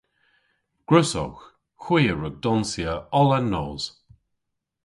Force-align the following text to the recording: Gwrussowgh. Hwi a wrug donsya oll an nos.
Gwrussowgh. 0.87 1.43
Hwi 1.83 2.01
a 2.11 2.13
wrug 2.15 2.35
donsya 2.43 2.93
oll 3.19 3.31
an 3.37 3.47
nos. 3.51 3.83